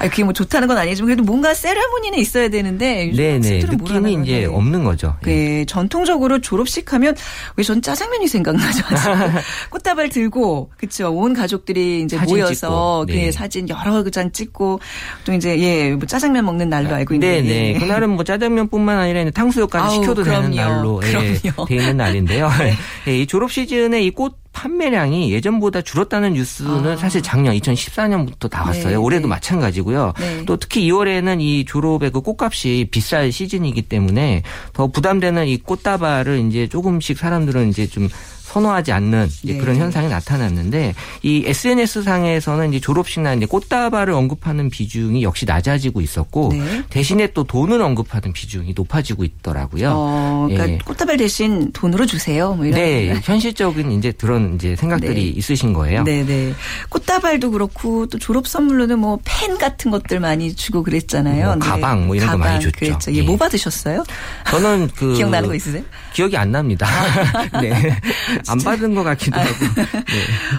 [0.02, 3.58] 아, 그게 뭐 좋다는 건 아니지만 그래도 뭔가 세레모니는 있어야 되는데 네네.
[3.64, 5.16] 느낌이 이제 없는 거죠.
[5.26, 5.30] 예.
[5.32, 7.14] 네, 전통적으로 졸업식 하면
[7.56, 8.84] 왜 전 짜장면이 생각나죠.
[9.70, 11.10] 꽃다발 들고 그렇죠.
[11.12, 13.30] 온 가족들이 이제 모여서 그 네.
[13.32, 14.80] 사진 여러 장 찍고
[15.24, 15.92] 또 이제 예.
[15.94, 17.42] 뭐 짜장면 먹는 날로 알고 있는데.
[17.42, 17.78] 네네.
[17.80, 20.42] 그날은 뭐 짜장면뿐만 아니라 당수육까지 아우, 시켜도 그럼요.
[20.50, 22.50] 되는 날로 예, 돼 있는 날인데요.
[22.58, 22.74] 네.
[23.08, 26.96] 예, 이 졸업 시즌에 이꽃 판매량이 예전보다 줄었다는 뉴스는 아.
[26.96, 28.88] 사실 작년 2014년부터 나왔어요.
[28.88, 29.28] 네, 올해도 네.
[29.28, 30.12] 마찬가지고요.
[30.18, 30.44] 네.
[30.46, 36.68] 또 특히 2월에는 이 졸업의 그 꽃값이 비쌀 시즌이기 때문에 더 부담되는 이 꽃다발을 이제
[36.68, 38.08] 조금씩 사람들은 이제 좀
[38.52, 39.56] 선호하지 않는 네.
[39.56, 46.50] 그런 현상이 나타났는데 이 SNS 상에서는 이제 졸업식이나 이제 꽃다발을 언급하는 비중이 역시 낮아지고 있었고
[46.52, 46.82] 네.
[46.90, 49.90] 대신에 또 돈을 언급하는 비중이 높아지고 있더라고요.
[49.94, 50.78] 어, 그러니까 예.
[50.78, 52.54] 꽃다발 대신 돈으로 주세요.
[52.54, 55.20] 뭐 네, 현실적인 이제 그런 이제 생각들이 네.
[55.38, 56.02] 있으신 거예요.
[56.04, 56.52] 네, 네.
[56.90, 61.46] 꽃다발도 그렇고 또 졸업 선물로는 뭐 펜 같은 것들 많이 주고 그랬잖아요.
[61.46, 62.78] 뭐 가방 뭐 이런 가방, 거 많이 줬죠.
[62.78, 63.12] 그랬죠.
[63.14, 64.04] 예, 뭐 받으셨어요?
[64.50, 65.82] 저는 그 기억나는 거 있으세요?
[66.12, 66.86] 기억이 안 납니다.
[67.60, 67.96] 네.
[68.48, 69.50] 안 받은 것 같기도 하고.
[69.76, 69.86] 네.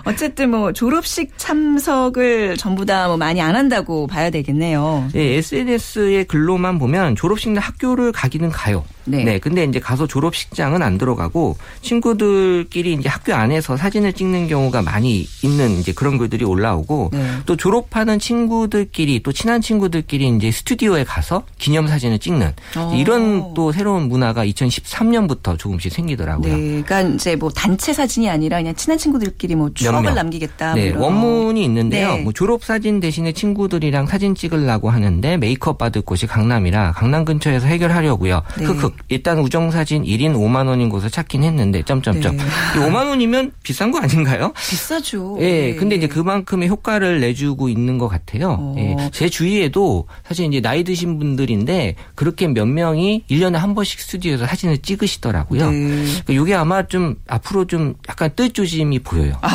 [0.06, 5.10] 어쨌든 뭐 졸업식 참석을 전부 다 뭐 많이 안 한다고 봐야 되겠네요.
[5.13, 8.86] 네, SNS의 글로만 보면 졸업식 날 학교를 가기는 가요.
[9.06, 9.24] 네.
[9.26, 9.39] 네.
[9.39, 15.72] 근데 이제 가서 졸업식장은 안 들어가고 친구들끼리 이제 학교 안에서 사진을 찍는 경우가 많이 있는
[15.80, 17.32] 이제 그런 글들이 올라오고 네.
[17.46, 22.80] 또 졸업하는 친구들끼리 또 친한 친구들끼리 이제 스튜디오에 가서 기념 사진을 찍는 오.
[22.80, 22.96] 어.
[22.96, 26.54] 이런 또 새로운 문화가 2013년부터 조금씩 생기더라고요.
[26.56, 26.82] 네.
[26.84, 30.74] 그러니까 이제 뭐 단체 사진이 아니라 그냥 친한 친구들끼리 뭐 추억을 남기겠다.
[30.74, 30.92] 네.
[30.92, 32.16] 뭐 원문이 있는데요.
[32.16, 32.22] 네.
[32.22, 38.42] 뭐 졸업 사진 대신에 친구들이랑 사진 찍으려고 하는데 메이크업 받을 곳이 강남이라 강남 근처에서 해결하려고요.
[38.58, 38.66] 네.
[38.66, 42.38] 흑흑 일단 우정 사진 1인 5만 원인 곳을 찾긴 했는데 점점점.
[42.38, 42.44] 네.
[42.76, 44.54] 5만 원이면 비싼 거 아닌가요?
[44.56, 45.38] 비싸죠.
[45.40, 45.44] 예.
[45.44, 45.76] 네.
[45.76, 48.58] 근데 이제 그만큼의 효과를 내주고 있는 것 같아요.
[48.60, 48.76] 어.
[48.78, 49.10] 예.
[49.12, 54.80] 제 주위에도 사실 이제 나이 드신 분들인데 그렇게 몇 명이 1년에 한 번씩 스튜디오에서 사진을
[54.80, 55.72] 찍으시더라고요.
[55.72, 55.78] 네.
[56.26, 59.34] 그러니까 이게 아마 좀 앞으로 좀 약간 뜻조짐이 보여요.
[59.41, 59.49] 아,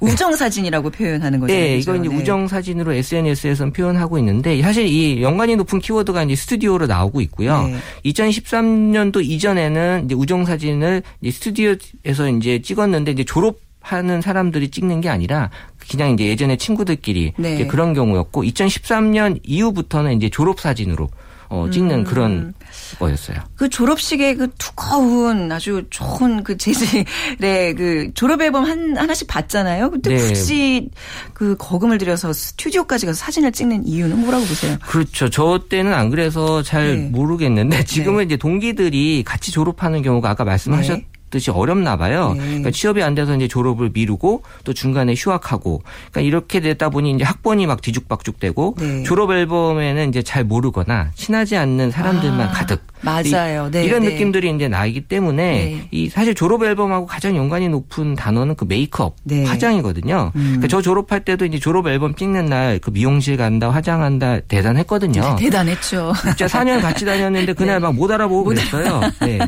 [0.00, 1.52] 우정 사진이라고 표현하는 거죠.
[1.52, 2.14] 네, 이거 이제 네.
[2.14, 7.66] 우정 사진으로 SNS에서는 표현하고 있는데 사실 이 연관이 높은 키워드가 이제 스튜디오로 나오고 있고요.
[7.68, 7.78] 네.
[8.04, 15.08] 2013년도 이전에는 이제 우정 사진을 이제 스튜디오에서 이제 찍었는데 이제 졸업 하는 사람들이 찍는 게
[15.08, 15.50] 아니라
[15.90, 17.54] 그냥 이제 예전에 친구들끼리 네.
[17.54, 21.08] 이제 그런 경우였고 2013년 이후부터는 이제 졸업 사진으로
[21.48, 22.04] 어, 찍는 음.
[22.04, 22.54] 그런
[22.98, 23.38] 거였어요.
[23.56, 29.90] 그 졸업식에 그 두꺼운 아주 좋은 그 재질의 그 졸업 앨범 한 하나씩 봤잖아요.
[29.90, 30.28] 근데 네.
[30.28, 30.90] 굳이
[31.32, 34.76] 그 거금을 들여서 스튜디오까지 가서 사진을 찍는 이유는 뭐라고 보세요?
[34.86, 35.30] 그렇죠.
[35.30, 37.08] 저 때는 안 그래서 잘 네.
[37.08, 38.24] 모르겠는데 지금은 네.
[38.24, 41.30] 이제 동기들이 같이 졸업하는 경우가 아까 말씀하셨 네.
[41.30, 42.34] 듯이 어렵나 봐요.
[42.36, 42.44] 네.
[42.44, 47.24] 그러니까 취업이 안 돼서 이제 졸업을 미루고 또 중간에 휴학하고 그러니까 이렇게 되다 보니 이제
[47.24, 49.02] 학번이 막 뒤죽박죽되고 네.
[49.02, 52.52] 졸업 앨범에는 이제 잘 모르거나 친하지 않는 사람들만 아.
[52.52, 53.70] 가득 맞아요.
[53.70, 54.10] 네, 이 런 네.
[54.10, 55.88] 느낌들이 이제 나이기 때문에 네.
[55.90, 59.44] 이 사실 졸업 앨범하고 가장 연관이 높은 단어는 그 메이크업, 네.
[59.44, 60.32] 화장이거든요.
[60.34, 60.42] 음.
[60.42, 65.36] 그러니까 저 졸업할 때도 이제 졸업 앨범 찍는 날 그 미용실 간다, 화장한다 대단했거든요.
[65.38, 66.12] 대단했죠.
[66.22, 67.80] 진짜 4년 같이 다녔는데 그날 네.
[67.80, 69.00] 막못 알아보고 그랬어요.
[69.20, 69.38] 네.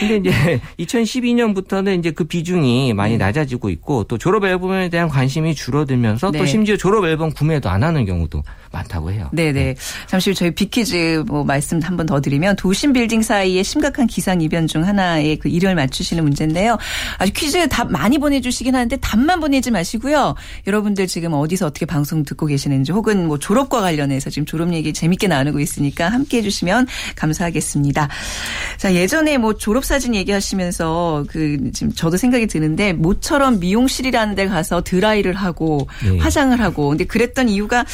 [0.00, 3.24] 근데 이제 2012년부터는 이제 그 비중이 많이 네.
[3.24, 8.04] 낮아지고 있고 또 졸업 앨범에 대한 관심이 줄어들면서 또 심지어 졸업 앨범 구매도 안 하는
[8.04, 8.42] 경우도
[8.76, 9.28] 많다고 해요.
[9.32, 9.52] 네네.
[9.52, 9.74] 네.
[10.06, 14.40] 잠시 후 저희 빅퀴즈 뭐 말씀 한 번 더 드리면 도심 빌딩 사이에 심각한 기상
[14.40, 16.78] 이변 중 하나의 그 이름을 맞추시는 문제인데요.
[17.18, 20.34] 아주 퀴즈 답 많이 보내주시긴 하는데 답만 보내지 마시고요.
[20.66, 25.26] 여러분들 지금 어디서 어떻게 방송 듣고 계시는지 혹은 뭐 졸업과 관련해서 지금 졸업 얘기 재밌게
[25.26, 26.86] 나누고 있으니까 함께 해주시면
[27.16, 28.08] 감사하겠습니다.
[28.76, 34.82] 자 예전에 뭐 졸업 사진 얘기하시면서 그 지금 저도 생각이 드는데 모처럼 미용실이라는 데 가서
[34.82, 36.18] 드라이를 하고 네.
[36.18, 37.84] 화장을 하고 근데 그랬던 이유가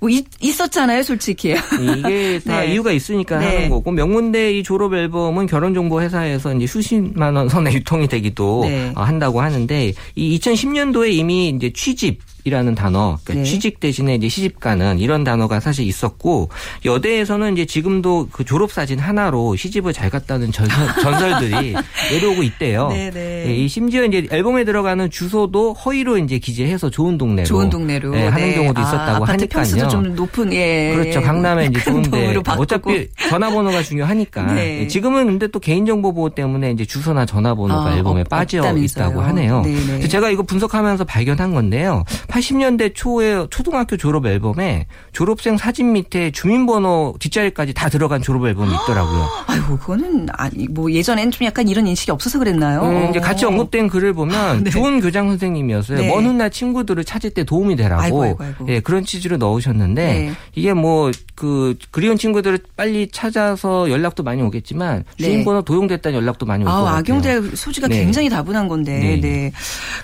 [0.00, 1.54] 뭐 있, 었잖아요 솔직히.
[1.80, 2.72] 이게 다 네.
[2.72, 3.46] 이유가 있으니까 네.
[3.46, 8.92] 하는 거고 명문대 이 졸업 앨범은 결혼정보 회사에서 이제 수십만 원 선에 유통이 되기도 네.
[8.94, 13.50] 한다고 하는데 이 2010년도에 이미 이제 취집 이라는 단어, 그러니까 네.
[13.50, 16.48] 취직 대신에 이제 시집 가는 이런 단어가 사실 있었고
[16.84, 21.74] 여대에서는 이제 지금도 그 졸업 사진 하나로 시집을 잘 갔다는 전설, 들이
[22.10, 22.88] 내려오고 있대요.
[22.88, 23.44] 네, 네.
[23.48, 28.26] 예, 이 심지어 이제 앨범에 들어가는 주소도 허위로 이제 기재해서 좋은 동네로, 좋은 동네로 예,
[28.26, 28.54] 하는 네.
[28.54, 29.88] 경우도 아, 있었다고 아, 하니까요.
[29.88, 30.92] 좀 높은 예.
[30.94, 31.20] 그렇죠.
[31.20, 34.80] 강남에 이제 좋은데 어차피 전화번호가 중요하니까 네.
[34.80, 38.84] 예, 지금은 근데 또 개인정보 보호 때문에 이제 주소나 전화번호가 아, 앨범에 빠져 없다면서요.
[39.06, 39.62] 있다고 하네요.
[39.62, 40.08] 네, 네.
[40.08, 42.04] 제가 이거 분석하면서 발견한 건데요.
[42.32, 49.28] 80년대 초에 초등학교 졸업 앨범에 졸업생 사진 밑에 주민번호 뒷자리까지 다 들어간 졸업 앨범이 있더라고요.
[49.46, 52.82] 아이고, 그거는 아니 뭐 예전엔 좀 약간 이런 인식이 없어서 그랬나요?
[52.84, 54.70] 음, 이제 같이 언급된 글을 보면 아, 네.
[54.70, 55.98] 좋은 교장 선생님이었어요.
[55.98, 56.08] 네.
[56.08, 58.02] 먼 훗날 친구들을 찾을 때 도움이 되라고.
[58.02, 58.66] 아이고, 아이고, 아이고.
[58.68, 60.32] 예, 그런 취지로 넣으셨는데 네.
[60.54, 61.10] 이게 뭐
[61.42, 65.24] 그 그리운 친구들을 빨리 찾아서 연락도 많이 오겠지만 네.
[65.24, 66.70] 주민번호 도용됐다는 연락도 많이 오고.
[66.70, 67.96] 아, 악용될 소지가 네.
[67.98, 68.96] 굉장히 다분한 건데.
[68.96, 69.20] 네.
[69.20, 69.52] 네.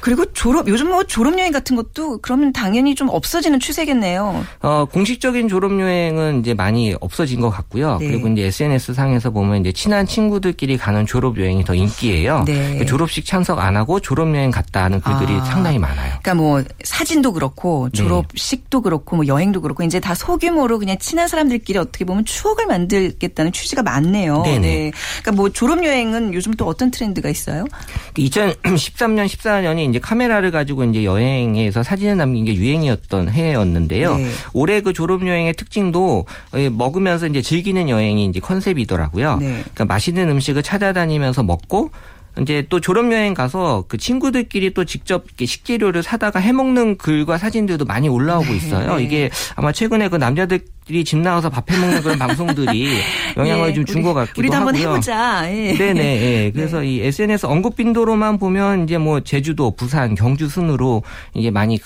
[0.00, 4.44] 그리고 졸업 요즘 뭐 졸업 여행 같은 것도 그러면 당연히 좀 없어지는 추세겠네요.
[4.62, 7.98] 어, 공식적인 졸업 여행은 이제 많이 없어진 것 같고요.
[7.98, 8.08] 네.
[8.08, 12.44] 그리고 이제 SNS 상에서 보면 이제 친한 친구들끼리 가는 졸업 여행이 더 인기예요.
[12.46, 12.78] 네.
[12.78, 15.44] 그 졸업식 참석 안 하고 졸업 여행 갔다는 글들이 아.
[15.44, 16.18] 상당히 많아요.
[16.22, 17.98] 그러니까 뭐 사진도 그렇고 네.
[17.98, 18.82] 졸업식도 네.
[18.82, 23.82] 그렇고 뭐 여행도 그렇고 이제 다 소규모로 그냥 친한 사람들끼리 어떻게 보면 추억을 만들겠다는 취지가
[23.82, 24.42] 많네요.
[24.42, 24.58] 네네.
[24.58, 24.90] 네.
[25.20, 27.64] 그러니까 뭐 졸업 여행은 요즘 또 어떤 트렌드가 있어요?
[28.14, 34.16] 2013년 14년이 이제 카메라를 가지고 이제 여행에서 사진 을 남긴 게 유행이었던 해였는데요.
[34.16, 34.30] 네.
[34.52, 36.26] 올해 그 졸업 여행의 특징도
[36.72, 39.36] 먹으면서 이제 즐기는 여행이 이제 컨셉이더라고요.
[39.36, 39.46] 네.
[39.46, 41.90] 그러니까 맛있는 음식을 찾아다니면서 먹고
[42.40, 48.08] 이제 또 졸업 여행 가서 그 친구들끼리 또 직접 식재료를 사다가 해먹는 글과 사진들도 많이
[48.08, 48.56] 올라오고 네.
[48.56, 48.96] 있어요.
[48.96, 49.04] 네.
[49.04, 52.88] 이게 아마 최근에 그 남자들이 집 나와서 밥 해먹는 그런 방송들이
[53.36, 53.74] 영향을 네.
[53.74, 54.68] 좀준 것 같기도 우리도 하고요.
[54.68, 55.42] 한번 해보자.
[55.50, 55.74] 예.
[55.74, 56.02] 네네.
[56.46, 56.50] 예.
[56.52, 56.88] 그래서 네.
[56.88, 61.02] 이 SNS 언급 빈도로만 보면 이제 뭐 제주도, 부산, 경주 순으로
[61.34, 61.78] 이게 많이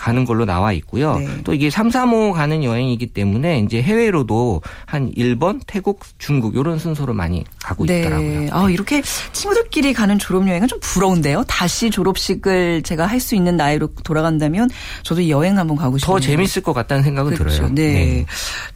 [0.00, 1.18] 가는 걸로 나와 있고요.
[1.18, 1.28] 네.
[1.44, 7.12] 또 이게 3, 3호 가는 여행이기 때문에 이제 해외로도 한 일본, 태국, 중국 이런 순서로
[7.12, 8.00] 많이 가고 네.
[8.00, 8.48] 있더라고요.
[8.52, 9.02] 아, 이렇게
[9.32, 11.44] 친구들끼리 가는 졸업 여행은 좀 부러운데요.
[11.46, 14.70] 다시 졸업식을 제가 할 수 있는 나이로 돌아간다면
[15.02, 16.16] 저도 여행 한번 가고 싶어요.
[16.16, 17.56] 더 재밌을 것 같다는 생각은 그렇죠.
[17.56, 17.74] 들어요.
[17.74, 17.92] 네.
[17.92, 18.26] 네.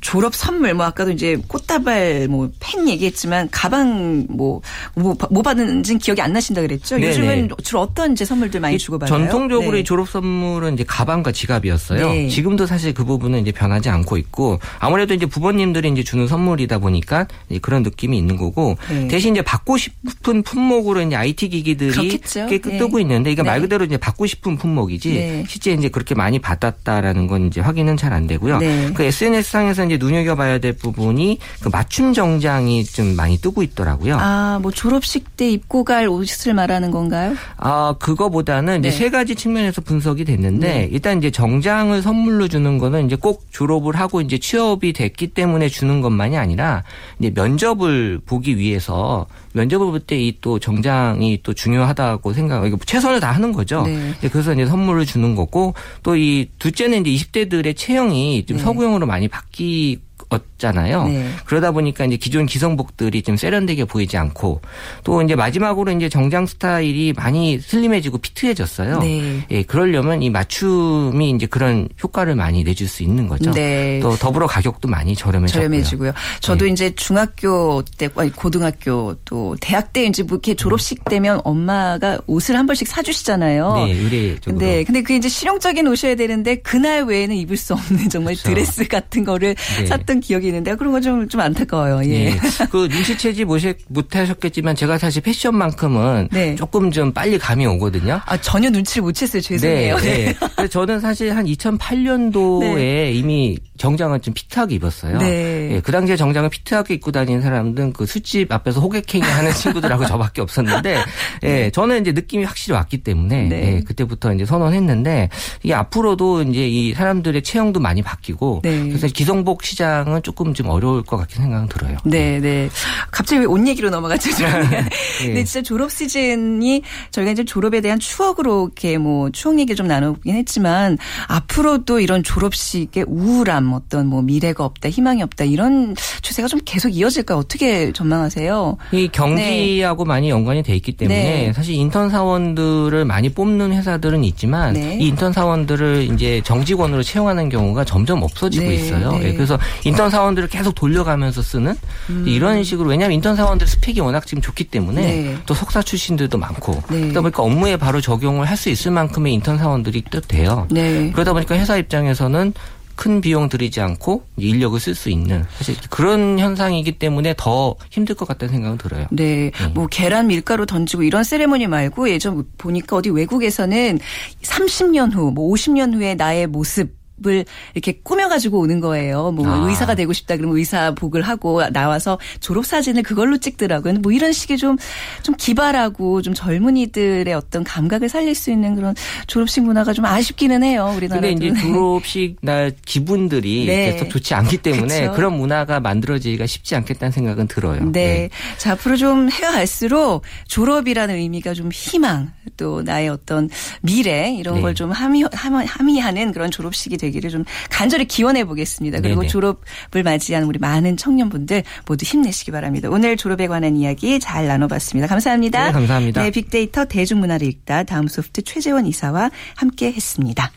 [0.02, 4.60] 졸업 선물 뭐 아까도 이제 꽃다발 뭐 펜 얘기했지만 가방 뭐뭐
[4.96, 6.96] 뭐, 뭐 받는지는 기억이 안 나신다 그랬죠.
[6.96, 7.08] 네네.
[7.08, 9.18] 요즘은 주로 어떤 이제 선물들 많이 주고 받아요?
[9.18, 9.82] 전통적으로 네.
[9.82, 12.08] 졸업 선물은 이제 가방 가방과 지갑이었어요.
[12.08, 12.28] 네.
[12.28, 17.26] 지금도 사실 그 부분은 이제 변하지 않고 있고 아무래도 이제 부모님들이 이제 주는 선물이다 보니까
[17.62, 19.08] 그런 느낌이 있는 거고 네.
[19.08, 22.18] 대신 이제 받고 싶은 품목으로 이제 IT 기기들이.
[22.48, 22.78] 꽤 네.
[22.78, 23.62] 뜨고 있는데 이게 말 네.
[23.62, 25.44] 그대로 이제 받고 싶은 품목이지 네.
[25.48, 28.58] 실제 이제 그렇게 많이 받았다라는 건 이제 확인은 잘 안 되고요.
[28.58, 28.90] 네.
[28.94, 34.16] 그 SNS 상에서 이제 눈여겨봐야 될 부분이 그 맞춤 정장이 좀 많이 뜨고 있더라고요.
[34.20, 37.34] 아, 뭐 졸업식 때 입고 갈 옷을 말하는 건가요?
[37.56, 43.16] 아, 그거보다는 이제 세 가지 측면에서 분석이 됐는데 일단 이제 정장을 선물로 주는 거는 이제
[43.16, 46.84] 꼭 졸업을 하고 이제 취업이 됐기 때문에 주는 것만이 아니라
[47.18, 53.20] 이제 면접을 보기 위해 서 면접을 볼 때 이 또 정장이 또 중요하다고 생각, 최선을
[53.20, 53.82] 다하는 거죠.
[53.86, 54.12] 네.
[54.30, 58.62] 그래서 이제 선물을 주는 거고 또 이 둘째는 이제 20대들의 체형이 좀 네.
[58.62, 60.00] 서구형으로 많이 바뀌 입
[60.34, 61.08] 었잖아요.
[61.08, 61.30] 네.
[61.44, 64.60] 그러다 보니까 이제 기존 기성복들이 좀 세련되게 보이지 않고
[65.04, 68.98] 또 이제 마지막으로 이제 정장 스타일이 많이 슬림해지고 피트해졌어요.
[69.00, 69.46] 네.
[69.50, 73.50] 예, 그러려면 이 맞춤이 이제 그런 효과를 많이 내줄 수 있는 거죠.
[73.52, 74.00] 네.
[74.02, 75.68] 또 더불어 가격도 많이 저렴해졌고요.
[75.68, 76.12] 저렴해지고요.
[76.40, 76.72] 저도 네.
[76.72, 82.56] 이제 중학교 때, 아니 고등학교 또 대학 때 이제 뭐 이렇게 졸업식 되면 엄마가 옷을
[82.56, 83.74] 한 벌씩 사주시잖아요.
[83.76, 84.58] 네, 의례적으로.
[84.58, 88.48] 네, 근데 그게 이제 실용적인 옷이어야 되는데 그날 외에는 입을 수 없는 정말 그렇죠.
[88.48, 89.86] 드레스 같은 거를 네.
[89.86, 92.08] 샀던 기억이 있는데 그런 거좀좀 안타까워요.
[92.10, 92.30] 예.
[92.30, 92.38] 네.
[92.70, 93.44] 그 눈치채지
[93.88, 96.54] 못하셨겠지만 제가 사실 패션만큼은 네.
[96.54, 98.20] 조금 좀 빨리 감이 오거든요.
[98.24, 99.42] 아 전혀 눈치를 못 챘어요.
[99.42, 99.98] 죄송해요.
[99.98, 100.34] 네.
[100.56, 100.68] 네.
[100.68, 105.18] 저는 사실 한 2008년도에 이미 정장을 좀 피트하게 입었어요.
[105.18, 105.74] 네.
[105.74, 110.40] 예, 그 당시에 정장을 피트하게 입고 다니는 사람들은 그 술집 앞에서 호객행위 하는 친구들하고 저밖에
[110.40, 110.96] 없었는데,
[111.42, 111.70] 예, 네.
[111.70, 113.76] 저는 이제 느낌이 확실히 왔기 때문에, 네.
[113.76, 115.28] 예, 그때부터 이제 선언했는데,
[115.62, 118.88] 이게 앞으로도 이제 이 사람들의 체형도 많이 바뀌고, 네.
[118.88, 121.96] 그래서 기성복 시장 은 조금 좀 어려울 것 같은 생각은 들어요.
[122.04, 122.68] 네, 네.
[123.10, 124.30] 갑자기 옷 얘기로 넘어갔죠.
[124.30, 124.84] 네.
[125.20, 130.34] 근데 진짜 졸업 시즌이 저희가 이제 졸업에 대한 추억으로 이렇게 뭐 추억 얘기 좀 나누긴
[130.34, 136.88] 했지만, 앞으로도 이런 졸업식의 우울함, 어떤 뭐 미래가 없다, 희망이 없다 이런 추세가 좀 계속
[136.90, 138.76] 이어질까 어떻게 전망하세요?
[138.92, 140.08] 이 경기하고 네.
[140.08, 141.52] 많이 연관이 돼 있기 때문에 네.
[141.52, 144.98] 사실 인턴 사원들을 많이 뽑는 회사들은 있지만 네.
[145.00, 148.74] 이 인턴 사원들을 이제 정직원으로 채용하는 경우가 점점 없어지고 네.
[148.74, 149.12] 있어요.
[149.12, 149.28] 네.
[149.28, 151.74] 예, 그래서 인턴 사원들을 계속 돌려가면서 쓰는
[152.10, 152.24] 음.
[152.26, 155.36] 이런 식으로 왜냐하면 인턴 사원들 스펙이 워낙 지금 좋기 때문에 네.
[155.46, 160.04] 또 석사 출신들도 많고 그러다 보니까 업무에 바로 적용을 할 수 있을 만큼의 인턴 사원들이
[160.10, 160.66] 또 돼요.
[161.12, 162.54] 그러다 보니까 회사 입장에서는
[162.96, 168.28] 큰 비용 들이지 않고 인력을 쓸 수 있는 사실 그런 현상이기 때문에 더 힘들 것
[168.28, 169.06] 같다는 생각은 들어요.
[169.10, 169.50] 네.
[169.50, 169.66] 네.
[169.74, 173.98] 뭐 계란 밀가루 던지고 이런 세레모니 말고 예전 보니까 어디 외국에서는
[174.42, 176.94] 30년 후, 뭐 50년 후에 나의 모습
[177.26, 179.30] 을 이렇게 꾸며가지고 오는 거예요.
[179.30, 179.68] 뭐 아.
[179.68, 183.94] 의사가 되고 싶다 그러면 의사복을 하고 나와서 졸업 사진을 그걸로 찍더라고요.
[183.94, 184.76] 뭐 이런 식의 좀
[185.22, 188.94] 좀 기발하고 좀 젊은이들의 어떤 감각을 살릴 수 있는 그런
[189.26, 190.92] 졸업식 문화가 좀 아쉽기는 해요.
[190.96, 191.20] 우리나라.
[191.20, 193.92] 근데 이제 졸업식 날 기분들이 네.
[193.92, 195.12] 계속 좋지 않기 때문에 그쵸.
[195.14, 197.80] 그런 문화가 만들어지기가 쉽지 않겠다는 생각은 들어요.
[197.90, 198.04] 네.
[198.04, 198.30] 네.
[198.58, 203.48] 자 앞으로 좀 해가 갈수록 졸업이라는 의미가 좀 희망 또 나의 어떤
[203.80, 204.60] 미래 이런 네.
[204.60, 209.00] 걸 좀 함의, 함의하는 그런 졸업식이 되기를 좀 간절히 기원해 보겠습니다.
[209.00, 209.28] 그리고 네네.
[209.28, 212.88] 졸업을 맞이한 우리 많은 청년분들 모두 힘내시기 바랍니다.
[212.90, 215.08] 오늘 졸업에 관한 이야기 잘 나눠봤습니다.
[215.08, 215.66] 감사합니다.
[215.66, 216.22] 네, 감사합니다.
[216.22, 220.50] 네, 빅데이터 대중문화를 읽다 다음소프트 최재원 이사와 함께 했습니다.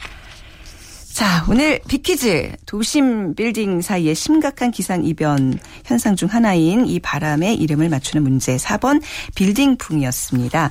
[1.18, 7.90] 자, 오늘 빅퀴즈 도심 빌딩 사이에 심각한 기상 이변 현상 중 하나인 이 바람의 이름을
[7.90, 9.02] 맞추는 문제 4번
[9.34, 10.70] 빌딩풍이었습니다.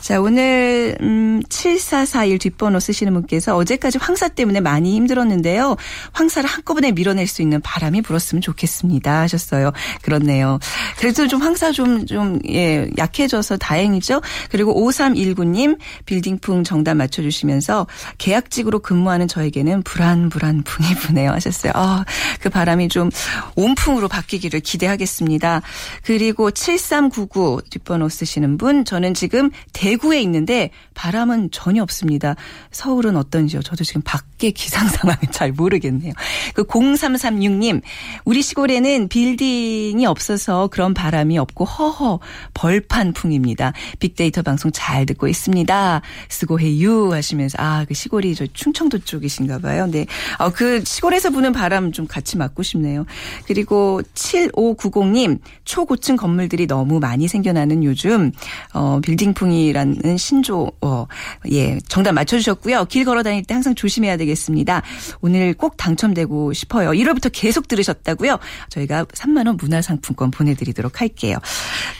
[0.00, 5.76] 자, 오늘 음 7441 뒷번호 쓰시는 분께서 어제까지 황사 때문에 많이 힘들었는데요.
[6.10, 9.70] 황사를 한꺼번에 밀어낼 수 있는 바람이 불었으면 좋겠습니다 하셨어요.
[10.02, 10.58] 그렇네요.
[10.98, 14.22] 그래도 좀 황사 좀 좀 예, 약해져서 다행이죠.
[14.50, 17.86] 그리고 5319님 빌딩풍 정답 맞춰 주시면서
[18.18, 21.72] 계약직으로 근무하는 저에게는 불안불안 풍이 부네요 하셨어요.
[21.76, 22.04] 아,
[22.40, 23.10] 그 바람이 좀
[23.54, 25.62] 온풍으로 바뀌기를 기대하겠습니다.
[26.02, 32.34] 그리고 7399 뒷번호 쓰시는 분 저는 지금 대구에 있는데 바람은 전혀 없습니다.
[32.72, 33.62] 서울은 어떤지요?
[33.62, 36.12] 저도 지금 밖에 기상 상황을 잘 모르겠네요.
[36.54, 37.80] 그 0336님
[38.24, 42.20] 우리 시골에는 빌딩이 없어서 그런 바람이 없고 허허
[42.54, 43.72] 벌판 풍입니다.
[44.00, 46.00] 빅데이터 방송 잘 듣고 있습니다.
[46.28, 49.73] 수고해유 하시면서 아 그 시골이 저 충청도 쪽이신가 봐요.
[49.74, 49.86] 봐요.
[49.90, 50.06] 네.
[50.38, 53.04] 어, 그 시골에서 부는 바람 좀 같이 맞고 싶네요.
[53.46, 58.30] 그리고 7590님, 초고층 건물들이 너무 많이 생겨나는 요즘,
[58.72, 61.06] 어, 빌딩풍이라는 신조, 어,
[61.50, 62.84] 예, 정답 맞춰주셨고요.
[62.86, 64.82] 길 걸어 다닐 때 항상 조심해야 되겠습니다.
[65.20, 66.90] 오늘 꼭 당첨되고 싶어요.
[66.90, 68.38] 1월부터 계속 들으셨다고요?
[68.68, 71.38] 저희가 3만원 문화상품권 보내드리도록 할게요.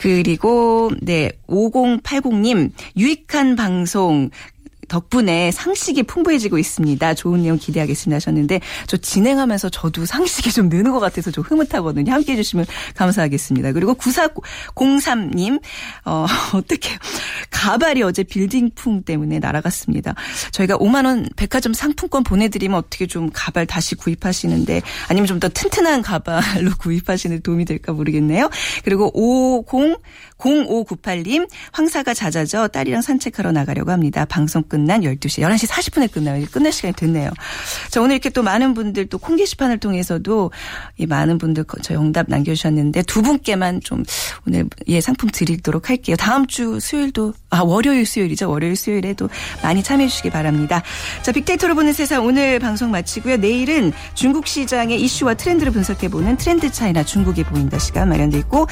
[0.00, 4.30] 그리고, 네, 5080님, 유익한 방송,
[4.88, 7.14] 덕분에 상식이 풍부해지고 있습니다.
[7.14, 12.12] 좋은 내용 기대하겠습니다 하셨는데 저 진행하면서 저도 상식이 좀 느는 것 같아서 좀 흐뭇하거든요.
[12.12, 12.66] 함께 해주시면
[12.96, 13.72] 감사하겠습니다.
[13.72, 15.60] 그리고 9403님
[16.04, 16.90] 어, 어떻게
[17.50, 20.14] 가발이 어제 빌딩풍 때문에 날아갔습니다.
[20.50, 26.00] 저희가 5만 원 백화점 상품권 보내드리면 어떻게 좀 가발 다시 구입하시는데 아니면 좀 더 튼튼한
[26.00, 28.48] 가발로 구입하시는 도움이 될까 모르겠네요.
[28.82, 29.98] 그리고 50
[30.38, 34.24] 0598님 황사가 잦아져 딸이랑 산책하러 나가려고 합니다.
[34.24, 36.44] 방송 끝난 12시 11시 40분에 끝나요.
[36.52, 37.30] 끝날 시간이 됐네요.
[37.90, 40.50] 자 오늘 이렇게 또 많은 분들 또 콩 게시판을 통해서도
[40.98, 44.02] 이 많은 분들 저희 응답 남겨주셨는데 두 분께만 좀
[44.46, 46.16] 오늘 예 상품 드리도록 할게요.
[46.16, 48.50] 다음 주 수요일도 아, 월요일, 수요일이죠.
[48.50, 49.28] 월요일, 수요일에도
[49.62, 50.82] 많이 참여해 주시기 바랍니다.
[51.22, 53.36] 자, 빅데이터로 보는 세상 오늘 방송 마치고요.
[53.36, 58.66] 내일은 중국 시장의 이슈와 트렌드를 분석해보는 트렌드 차이나 중국이 보인다 시간 마련돼 있고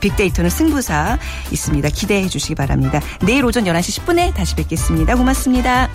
[0.00, 1.18] 빅데이터는 승부사
[1.52, 1.88] 있습니다.
[1.90, 3.00] 기대해 주시기 바랍니다.
[3.24, 5.14] 내일 오전 11시 10분에 다시 뵙겠습니다.
[5.42, 5.88] 고맙습니다.